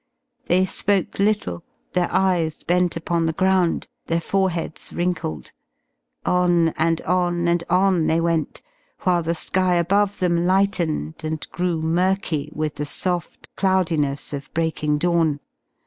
They 0.47 0.65
spoke 0.65 1.19
little, 1.19 1.63
their 1.93 2.11
eyes 2.11 2.63
bent 2.63 2.95
upon 2.95 3.27
the 3.27 3.33
ground, 3.33 3.85
their 4.07 4.19
foreheads 4.19 4.91
wrinkled. 4.91 5.51
On 6.25 6.69
and 6.69 7.01
on 7.01 7.47
and 7.47 7.63
on 7.69 8.07
they 8.07 8.19
went, 8.19 8.63
while 9.01 9.21
the 9.21 9.35
sky 9.35 9.75
above 9.75 10.17
them 10.17 10.43
lightened 10.47 11.23
and 11.23 11.45
grew 11.51 11.83
murky 11.83 12.49
with 12.55 12.77
the 12.77 12.83
soft 12.87 13.47
cloudiness 13.55 14.33
of 14.33 14.51
breaking 14.55 14.97
dawn. 14.97 15.39